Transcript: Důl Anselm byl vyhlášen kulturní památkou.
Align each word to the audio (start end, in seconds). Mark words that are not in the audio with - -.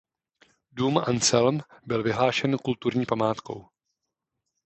Důl 0.71 1.03
Anselm 1.07 1.59
byl 1.85 2.03
vyhlášen 2.03 2.57
kulturní 2.57 3.05
památkou. 3.05 3.69